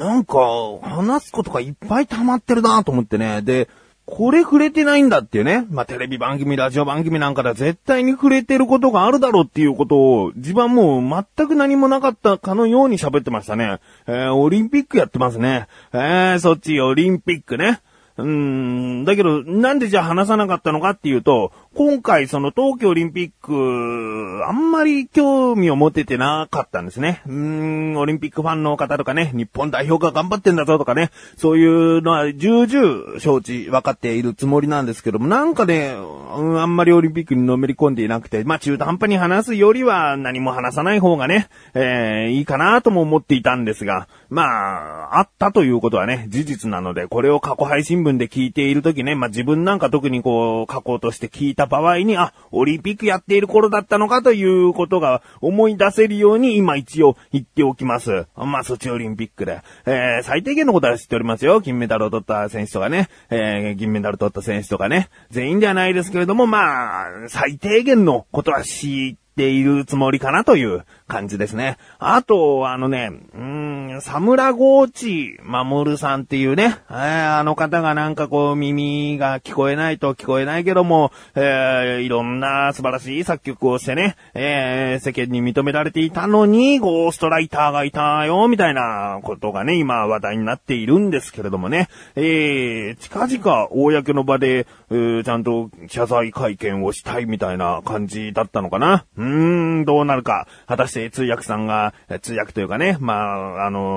[0.00, 0.38] なんか、
[0.80, 3.42] 話すことがいっぱい溜まってるなと思ってね。
[3.42, 3.68] で、
[4.06, 5.66] これ触れてないんだっていうね。
[5.68, 13.78] まあ、テレビ番組、ラジオ番組なんかで絶対に触れてることがあるだろうっていうことを、自分もう全く何もなかったかのように喋ってましたね。
[14.06, 15.68] えー、オリンピックやってますね。
[15.92, 17.82] えー、そっちオリンピックね。
[18.20, 27.22] うーん、だけど、なんでじゃあ話さなかったのかっていうと、今回その東京オリンピック、あんまり興味を持ててなかったんですね。
[27.26, 35.94] うーん、オリンピックファンの方とかね、日本代表が頑張ってんだぞとかね、そういうのは重々承知分かっているつもりなんですけども、なんかね、
[36.36, 58.26] うん、あんまりオリンピックにのめり込んでいなくて、まあ中途半端に話すよりは何も話さない方がね、えー、いいかなとも思っていたんですが、まあ、あったということはね、事実なので、これを過去配信分で聞いているときね、まあ自分なんか特にこう、過去として聞いた場合に、あ、オリンピックやっている頃だったのかということが思い出せるように今一応言っておきます。
[58.36, 59.62] まあ、ソチオリンピックで。
[59.86, 61.60] えー、最低限のことは知っておりますよ。
[61.60, 65.08] 金メダルを取った選手とかね、えー、銀メダル取った選手とかね。
[65.30, 71.78] 全員ではないですけれども、まあ、最低限のことは知っているつもりかなという感じですね。
[71.98, 73.40] あと、あのね、うー
[73.96, 99.04] ん、サムラゴーチマモルさんっていうね、えー、あの方がなんかこう耳が聞こえないと聞こえないけども、えー、いろんな素晴らしい作曲をしてね、えー、世間に認められていたのに、ゴーストライターがいたよ、みたいなことがね、今話題になっているんですけれどもね、えー、近々公の場で、えー、ちゃんと謝罪会見をしたいみたいな感じだったのかな。
[99.16, 99.24] うー
[99.80, 100.46] ん、どうなるか。
[100.66, 103.89] 果たして通訳さんが、通訳というかね、まあ、あの、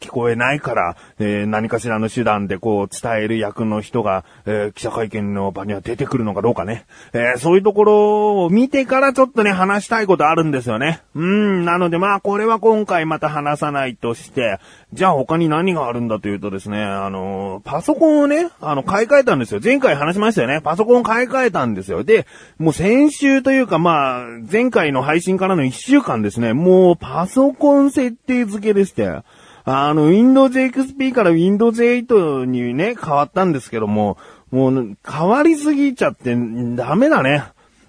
[0.00, 6.86] 聞こえないから、えー、何かしらの手段でこう伝える役の人が、えー、記者会見の場には出てくるのかどうかね。
[7.12, 11.02] えー、そういうところを見てからちょっとね、話したいことあるんですよね。
[11.14, 14.58] うん、なのでまあ、これは今回また話さないとして、
[14.94, 19.60] じゃあ他に何があるんだというとですね、あの、パソコンをね、あの、買い替えたんですよ。
[19.62, 20.62] 前回話しましたよね。
[20.62, 22.04] パソコン買い替えたんですよ。
[22.04, 22.26] で、
[22.58, 29.22] もう先週というかまあ、前回の配信からの1週間ですね、もうパソコン設定付けでして、
[29.64, 34.16] あの、Windows XP から Windows 8にね、変わったんですけども、
[34.50, 36.34] もう、変わりすぎちゃって
[36.76, 37.44] ダメだね。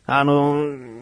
[0.05, 0.55] あの、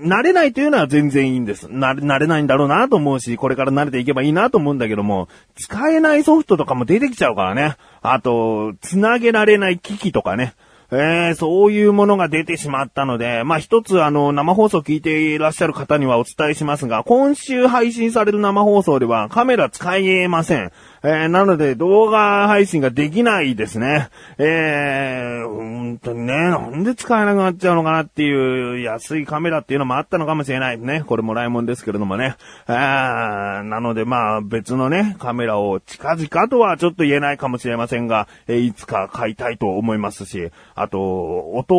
[0.03, 1.67] 慣れないというのは全然いいんです。
[1.67, 7.75] 慣れ、慣れないんだろうなと思うし、これから慣れていけばいいなと思うんだけども、使えないソフトとかも出てきちゃうからね。
[8.01, 10.53] あと、繋げられない機器とかね。
[10.91, 20.71] えー、そういうものが出てしまったので、まあ、一つあの、生放送聞いていらっしゃる方にはお伝えしますが、今週配信される生放送ではカメラ使えません。
[21.01, 24.09] えー、なので動画配信ができないですね。
[24.37, 31.03] えー、本当にね、なんで使えなくなっちゃうのかなっていう安いカメラっていうのもあったのかもしれないね。
[31.07, 32.35] これもらいもんですけれどもね。
[32.67, 41.75] えー、なのでまあ別のね、カメラを近々とはちょっと言えないかもしれませんが、えー、いつか買いたいと思いますし、あと、音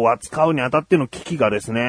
[0.00, 1.82] を扱うにあたっての機器がですね、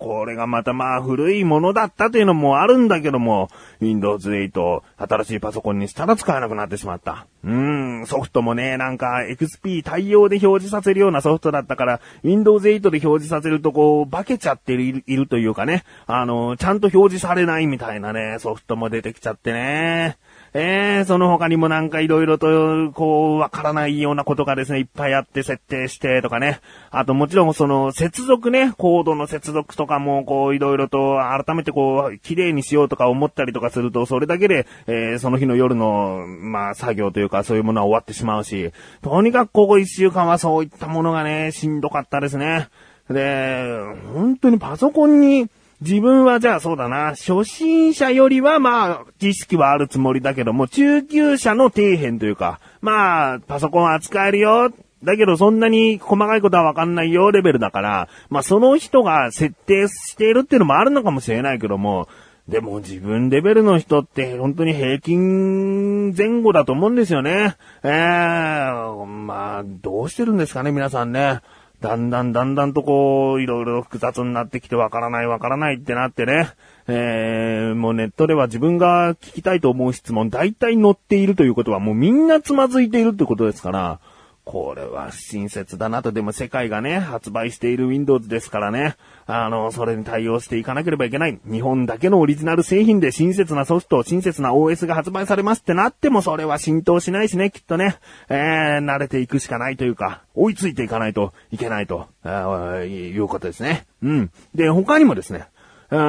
[0.00, 3.48] これがまたまあ古いものだったというのもあるんだけども、
[3.80, 7.26] Windows 8、新しいパソコンにしたら使わなくなってしまった。
[7.44, 20.16] うーん、ソフトもね、なんか XP 対応で表示させるようなソフトだったから、Windows 8で表示させるとこう、化けちゃってるいるというかね、あの、ちゃんと表示されないみたいなね、ソフトも出てきちゃってね。
[20.56, 26.60] えー、その他にもなんか色々と、こう、わからないようなことがですね、いっぱいあって設定してとかね。
[26.92, 38.70] あともちろんその、接続ね、コードの接続とかも、こう、色々と改めてこう、綺麗にしようとか思ったりとかすると、それだけで、えー、その日の夜の、まあ、作業というか、そういうものは終わってしまうし、
[39.02, 42.68] とにかくここ一週間はそういったものがね、しんどかったですね。
[43.10, 43.76] で、
[44.14, 45.48] 本当にパソコンに、
[45.84, 54.72] 自分はじゃあそうだな、初心者よりはまあ、知識はあるつもりだけども、中級者の底辺というか、まあ、パソコン扱えるよ、
[55.02, 62.08] だけどそんなに細かいことはわかんないよレベルだから、まあその人が設定しているっていうのもあるのかもしれないけども、
[62.48, 67.56] でも自分レベルの人って本当に平均前後だと思うんですよね。
[67.82, 71.40] ええー、まあ、どうしてるんですかね、皆さんね。
[71.84, 76.48] だんだんだんだんとこう、いろいろ複雑になってきてわからないわからないってなってね。
[76.88, 84.00] えー、もうネットでは自分が聞きたいと思う質問大体載っているということはもうみんなつまずいているってことですから、
[84.44, 86.12] これは親切だなと。
[86.12, 88.96] でも世界がね、発売している Windows ですからね。
[89.26, 91.40] あの、それに対応していかなければいけない。
[91.50, 97.96] 日本だけのオリジナル製品で親切なソフト、親切な OS が発売されますってなってもそれは浸透しないしね、きっとね。
[98.28, 103.86] えー、慣れていくしかないというか、追いついていかないといけないと、あいうことですね。
[104.02, 104.30] うん。
[104.54, 105.46] で、他にもですね、
[105.90, 106.00] えうん、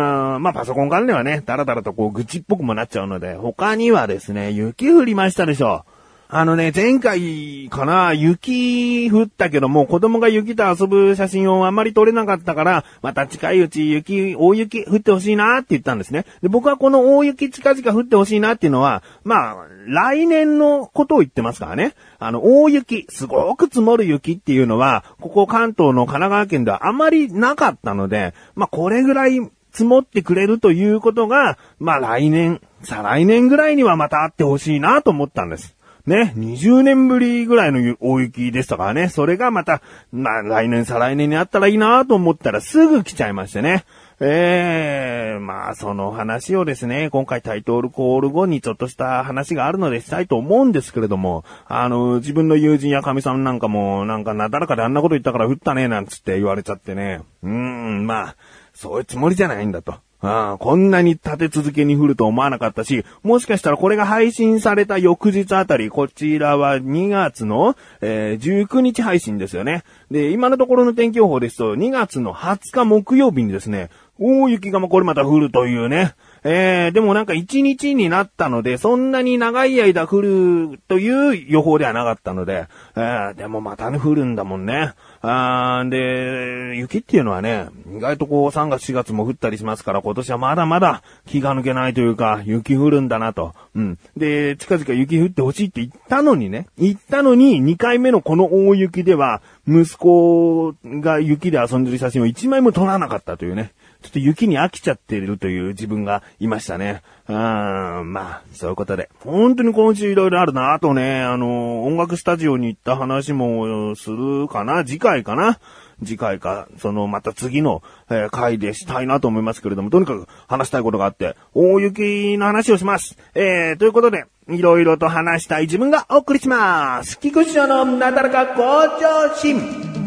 [0.42, 5.95] まあパソコン関連はね、だらだらとこう愚痴っぽくもなっちゃうので、他にはですね、雪降りましたでしょう。
[6.28, 16.26] あのね、前回かな、雪降ったけども、子供が雪と遊ぶ写真をあんまり撮れなかったから、また近いうち雪、大雪降ってほしいなって言ったんですね。
[16.42, 19.56] で、僕はこの大雪近々降ってほしいなっていうのは、まあ、
[19.88, 21.94] 来年のことを言ってますからね。
[22.18, 29.40] あの、大雪、すごく積もる雪っていうのは、ここ関東の神奈川県ではあまりなかったので、まあ、これぐらい
[29.72, 35.75] 積もってくれるということが、まあ、来年、再来年ぐらいにはまたあってほしいなと思ったんです。
[36.06, 39.10] ね、20年ぶりぐらいの大雪でしたからね。
[39.10, 39.82] それがまた、
[40.12, 43.86] まあ来年再来年にあったらいいなと思ったらすぐ来ちゃいましてね。
[44.20, 57.22] ええー、まあその話をですね、今回タイトルコール後にちょっとした話があるのでしたいと思うんですけれども、あの、自分の友人や神さんなんかも、なんかなだらかであんなこと言ったから降ったね、なんつって言われちゃってね。
[57.44, 58.36] うーん、まあ、
[58.74, 59.96] そういうつもりじゃないんだと。
[60.26, 69.84] ああ、こんなに立て続けに降ると思わなかったし、もしかしたらこれが配信された翌日あたり、こちらは2月の、えー、19日配信ですよね。
[70.10, 73.90] で、今のところの天気予報ですと、2月の20日木曜日にですね、
[74.20, 76.16] 大雪がこれまた降るというね。
[76.48, 84.94] えー、でもなんか1日になったので、そんなに長い間降るという予報ではなかったので、えー、でもまたね、降るんだもんね。
[85.22, 87.66] あーで、雪っていうのはね、
[87.98, 93.56] 意外とこう3月4月も降ったりしますから、今年はまだまだ気が抜けないというか、雪降るんだなと。
[93.74, 93.98] うん。
[94.16, 103.72] で、近々雪降ってほしいって言ったのにね、言ったのに2回目のこの大雪では、息子が雪で遊んでる写真を1枚も撮らなかったというね。
[104.06, 107.02] ちょっと雪に飽きちゃってるという自分がいましたね。
[107.28, 109.10] うん、まあ、そういうことで。
[109.20, 110.74] 本当に今週いろいろあるな。
[110.74, 115.60] あとね、あの、音楽スタジオに行った話もするかな次回かな
[116.04, 117.82] 次回か、その、また次の、
[118.12, 123.18] えー、回でしたいなと思いますけれども、とにかく話したいことがあって、大雪の話をします。
[123.34, 127.20] えー、ということで、いろいろと話したい自分がお送りします。
[127.20, 128.62] 菊池のなだらか向
[129.00, 130.05] 上心。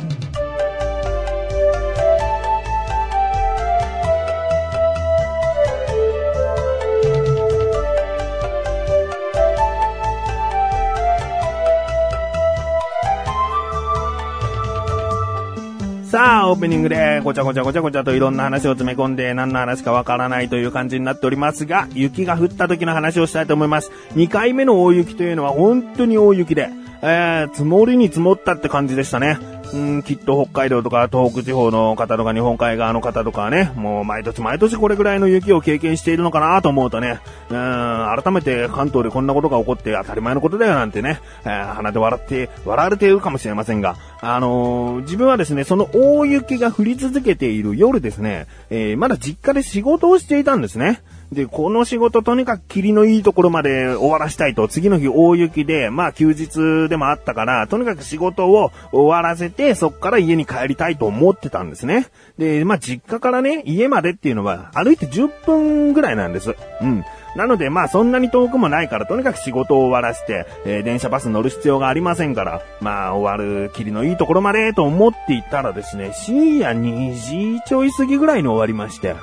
[16.08, 23.90] さあ、オープニングでごちゃごちゃごちゃごちゃといろんな話を詰め込んで何の話かわからないという感じになっておりますが、雪が降った時の話をしたいと思います。
[24.14, 26.70] 2回目の大雪というのは本当に大雪で、
[27.02, 29.57] えー、積もりに積もったって感じでしたね。
[29.72, 37.20] うん、きっと北海道とか東北地方の方とか日本海側の方とかはね、もう毎年毎年これぐらいの雪を経験しているのかなと思うとね、
[37.50, 51.02] うん、改めて関東でこんなことが起こって当たり前のことだよなんてね、えー、鼻で笑って、笑われているかもしれませんが、あのー、自分はですね、その大雪が降り続けている夜ですね、えー、まだ実家で仕事をしていたんですね。
[51.32, 62.06] で、この仕事とにかく霧のいいところまで終わらしたいと、次の日大雪で、まあ休日でもあったから、とにかく仕事を終わらせて、そっから家に帰りたいと思ってたんですね。
[62.38, 66.56] で、まあ実家からね、家までっていうのは歩いて10分ぐらいなんです。
[66.80, 67.04] うん。
[67.38, 79.14] なので、まあそんなに遠くもないから、とにかく仕事を終わらせて、えー、電車バス乗る必要がありませんから、まあ終わる霧のいいところまでと思っていたらですね、深夜2時ちょい過ぎぐらいに終わりまして、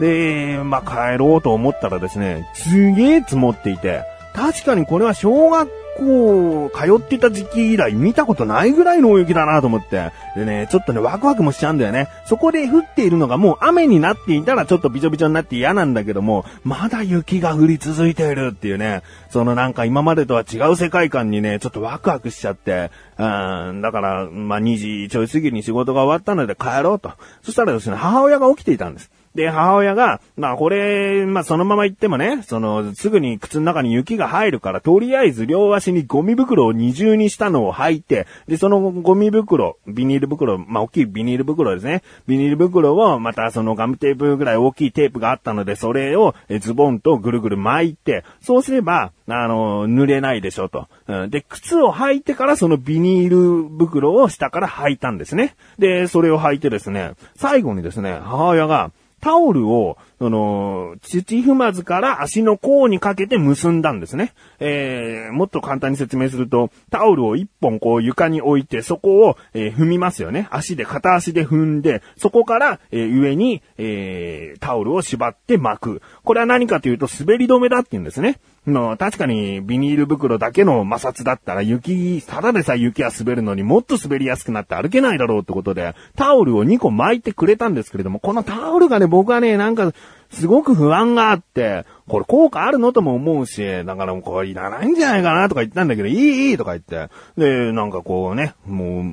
[0.00, 4.02] で、まあ、帰ろうと思ったらですね、すげえ積もっていて、
[4.34, 10.10] 確かにこれは小学校通ってた時期以来見たことないぐらいの大雪だなと思って。
[10.34, 12.08] でね、ちょっとね、ワクワクもしちゃうんだよね。
[12.26, 27.12] そこで降っているのがもう雨になっていたらちょっとびちょびちょになって嫌なんだけども、まだ雪が降り続いているっていうね、そのなんか今までとは違う世界観にね、ちょっとワクワクしちゃって、うん、だから、まあ、2時ちょい過ぎに仕事が終わったので帰ろうと。
[27.42, 29.10] そしたらですね、母親が起きていたんです。
[29.40, 42.02] で、母親が、まあこれ、まあそのまま行ってもね、その、すぐに靴の中に雪が入るから、とりあえず両足にゴミ袋を二重にしたのを履いて、で、そのゴミ袋、ビニール袋、まあ大きいビニール袋ですね。
[42.26, 50.88] ビニール袋を、またそのガムテープぐらい大きいテープがあったので、それをズボンとぐるぐる巻いて、そうすれば、あの、濡れないでしょと。
[51.06, 55.54] うんで、靴を履いてからそのビニール袋を下から履いたんですね。
[55.78, 64.34] で、それを履いてですね、最後にですね、母親が、タオルをその、土踏まずから足の甲にかけて結んだんですね。
[64.58, 70.46] えー、もっと簡単に説明すると、タオルを一本こう床に置いて、そこを、えー、踏みますよね。
[70.50, 76.02] 足で、片足で踏んで、そこから、えー、上に、えー、タオルを縛って巻く。
[76.22, 78.40] これは何かというと滑り止めだって言うんですね。
[78.66, 89.92] の、確かにビニール袋だけの摩擦だったら雪、ただでさえ雪は滑るのにもっと滑りやすくなって歩けないだろうってことで、タオルを2個巻いてくれたんですけれども、このタオルがね、僕はね、なんか、
[90.30, 97.08] すごく不安があって、これ効果あるのとも思うし、だからもうこれいらないんじゃないかなとか言ったんだけど、いいいいとか言って。
[97.38, 99.04] で、なんかこうね、もう、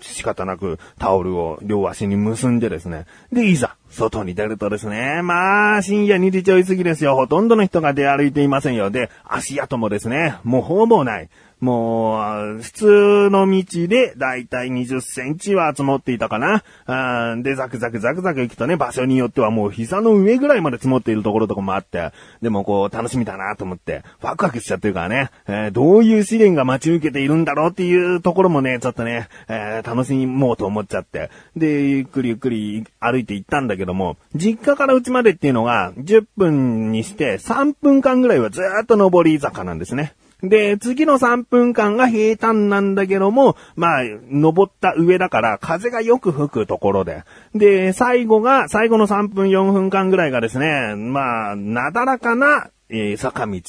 [0.00, 3.06] 仕方なくタオルを両足に結んでですね。
[3.32, 7.16] で、いざ、外に出るとですね、まあ、深夜2時ちょい過ぎですよ。
[7.16, 8.90] ほとんどの人が出歩いていませんよ。
[8.90, 11.28] で、足跡もですね、もうほぼない。
[11.60, 12.20] も
[12.58, 16.62] う、普通の道でだいたい20センチは積もっていたかな。
[17.42, 40.14] で、ザクザクザクザク行くとね、場所によってはもう膝の上ぐらいまで積もっているところとかもあって、でもこう楽しみだなと思って、ワクワクしちゃってるからね、えー、どういう試練が待ち受けているんだろうっていうところもね、ちょっとね、えー、楽しもうと思っちゃって、で、ゆっくりゆっくり歩いて行ったんだけども、実家から家までっていうのが10分にして3分間ぐらいはずっと上り坂なんですね。
[40.42, 47.24] で、次の3分間が平坦なんだけども、まあ、登った上だから風がよく吹くところで。
[47.54, 53.60] で、最後が、最後の3分4分間ぐらいがですね、まあ、なだらかな、えー、坂道。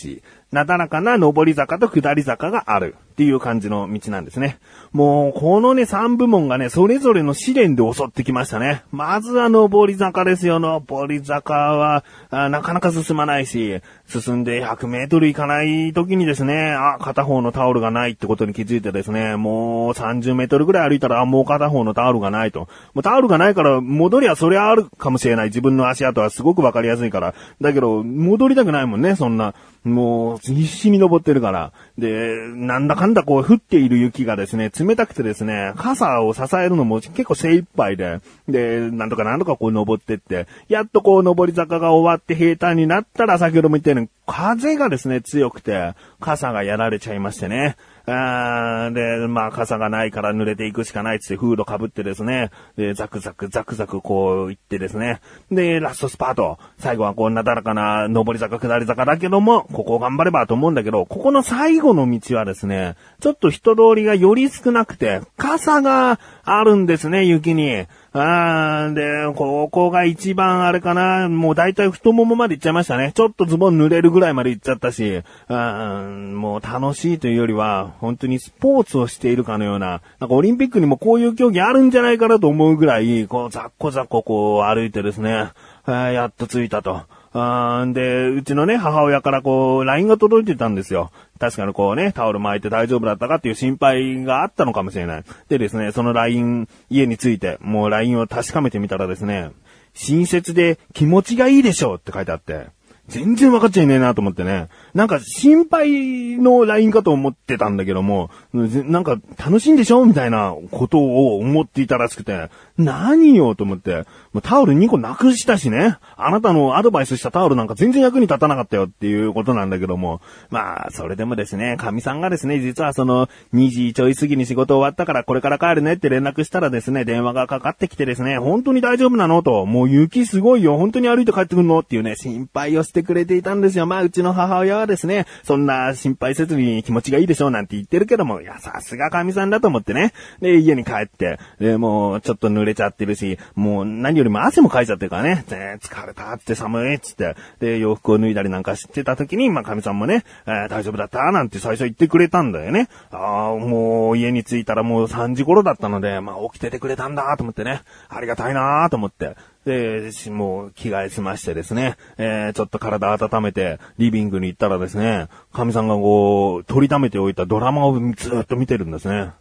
[0.52, 4.60] なだらかな上り坂と下り坂があるっていう感じの道なんですね。
[4.94, 8.84] もう、このね、3部門がね、それぞれの試練で襲ってきましたね。
[8.94, 10.58] まずは上り坂ですよ。
[10.58, 22.70] 上り坂は、なかなか進まないし、進んで100メートル行かない時にですね、あ、片方のタオルがないってことに気づいてですね、もう30メートルぐらい歩いたら、もう片方のタオルがないと。
[22.94, 25.48] もうタオルがないから、戻りはそりゃあるかもしれない。
[25.48, 27.36] 自分の足跡はすごくわかりやすいから。
[27.60, 29.56] だけど、戻りたくないもんね、そんな。
[29.84, 31.74] もう、必死に登ってるから。
[32.00, 47.76] で、なんだかんだこう降っている雪がですね、冷たくてですね、傘を支えるのも結構精一杯で、で、なんとかなんとかこう登ってって、やっとこう登り坂が終わって平坦になったら先ほども言ったように、風がですね、強くて、傘がやられちゃいましてね。
[48.06, 56.58] あで、まあ、傘がないから濡れていくしかないっつってフード被ってですね、で、ザクザクザクザクこう行ってですね、で、ラストスパート。
[56.78, 67.86] 最後はこうなだらかな上り坂下り坂だけども、ここを頑張ればと思うんだけど、ここの最後の道はですね、ちょっと人通りがより少なくて、傘があるんですね、雪に。
[68.12, 73.12] あー、で、ここが一番あれかな、もう大体太ももまで行っちゃいましたね。
[73.14, 76.02] ちょっとズボン濡れるぐらいまで行っちゃったし、あ
[76.34, 85.52] もう楽しいというよりは、本当にスポーツをしているかのような、なんかオリンピックにもこういう競技あるんじゃないかなと思うぐらい、こう、ざっこざっここう歩いてですね、
[85.86, 87.04] やっと着いたと。
[87.32, 91.12] あんで、うちのね、母親からこう、LINE が届いてたんですよ。
[91.40, 95.24] 確かにこうね、タオル巻いて大丈夫だったかっていう心配があったのかもしれない。
[95.48, 99.52] でですね、その LINE、家について、もう LINE を確かめてみたらですね、
[99.94, 102.68] 親切で気持ちがいいでしょうって書いてあって、
[103.10, 104.68] 全然分かっちゃいねえなと思ってね。
[104.94, 115.98] なんか心配の LINE かと思ってたんだけども、なんか楽しいんでしょみたいなことを思っていたらしくて、何よと思って、もうタオル2個なくしたしね。
[116.16, 120.22] あなたのアドバイスしたタオルなんか全然役に立たなかったよっていうことなんだけども。
[120.50, 133.86] まあ、それでもですね、神さんがですね、実はその2時ちょい過ぎに仕事終わったからこれから帰るねって連絡したらですね、電話がかかってきてですね、本当に大丈夫なのと、もう雪すごいよ、本当に歩いて帰ってくるのっていうね、心配をしてくれていたんですよ。
[133.86, 140.14] まあ、うちの母親はですね、そんな心配せずに気持ちがいいでしょうなんて言ってるけども、いや、さすが神さんだと思ってね。
[140.42, 151.32] で、家に帰って、で、もうちょっと濡れちゃってるし、もう何よりも汗もかいちゃってるからね、疲れたって寒いっつって、で、洋服を脱いだりなんかしてた時に、まあ、神さんもね、えー、大丈夫だった？
[151.32, 152.90] なんて最初言ってくれたんだよね。
[153.12, 159.36] ああ、もう家に着いたらもう3時頃だったので、まあ、起きててくれたんだと思ってね、ありがたいなと思って。
[159.66, 169.32] で、もう着替え済ましてですね、えー、ちょっと体温めて、リビングに行ったらですね、神さんがこう、取りためておいたドラマをずっと見てるんですね。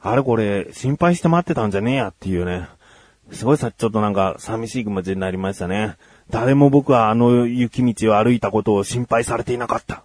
[0.00, 2.68] あれこれ、心配して待ってたんじゃねえやっていうね。
[3.32, 5.96] すごいさ、ちょっとなんか寂しい気持ちになりましたね。
[6.30, 10.04] 誰も僕はあの雪道を歩いたことを心配されていなかった。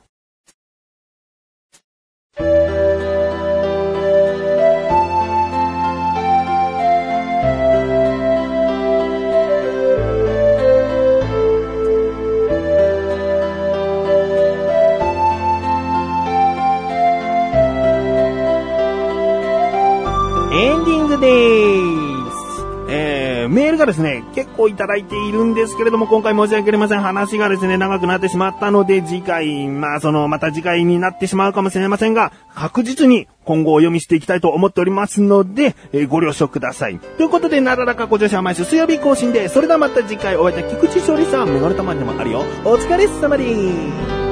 [20.55, 22.65] エンディングでーす。
[22.87, 27.01] えー、メールがですね、結構いただいているんですけれども、今回申し訳ありません。
[27.01, 36.99] 話がですね、長くなってしまったので、次回、まあ、その、また次回になってしまうかもしれませんが、確実に今後お読みしていきたいと思っておりますので、えー、ご了承ください。
[36.99, 42.43] ということで、なだらかご女子は毎週水曜日更新で、それではまた次回お会いいた菊池勝利さん、メガネたまにでもあるよ。
[42.63, 44.22] お疲れ様です。